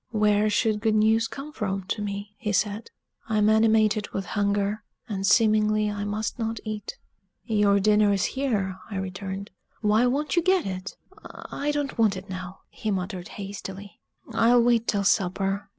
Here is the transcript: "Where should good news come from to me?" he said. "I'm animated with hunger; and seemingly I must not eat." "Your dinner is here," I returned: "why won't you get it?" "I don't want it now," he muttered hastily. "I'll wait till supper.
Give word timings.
"Where 0.09 0.49
should 0.49 0.79
good 0.81 0.95
news 0.95 1.27
come 1.27 1.51
from 1.51 1.83
to 1.89 2.01
me?" 2.01 2.33
he 2.39 2.51
said. 2.53 2.89
"I'm 3.29 3.49
animated 3.51 4.09
with 4.09 4.25
hunger; 4.25 4.83
and 5.07 5.27
seemingly 5.27 5.91
I 5.91 6.05
must 6.05 6.39
not 6.39 6.59
eat." 6.65 6.97
"Your 7.45 7.79
dinner 7.79 8.11
is 8.11 8.25
here," 8.25 8.79
I 8.89 8.95
returned: 8.97 9.51
"why 9.81 10.07
won't 10.07 10.35
you 10.35 10.41
get 10.41 10.65
it?" 10.65 10.97
"I 11.51 11.69
don't 11.69 11.99
want 11.99 12.17
it 12.17 12.31
now," 12.31 12.61
he 12.69 12.89
muttered 12.89 13.27
hastily. 13.37 13.99
"I'll 14.33 14.63
wait 14.63 14.87
till 14.87 15.03
supper. 15.03 15.69